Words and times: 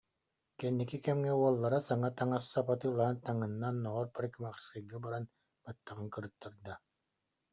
Кэнники 0.59 0.97
кэмҥэ 1.05 1.31
уоллара 1.39 1.79
саҥа 1.87 2.09
таҥас-сап 2.17 2.67
атыылаһан 2.73 3.17
таҥынна, 3.25 3.67
оннооҕор 3.71 4.07
парикмахерскайга 4.15 4.97
баран 5.03 5.25
баттаҕын 5.63 6.07
кырыттарда 6.13 6.73